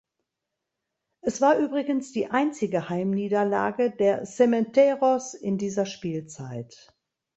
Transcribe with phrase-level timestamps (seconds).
[1.21, 6.91] Es war übrigens die einzige Heimniederlage der "Cementeros" in dieser Spielzeit.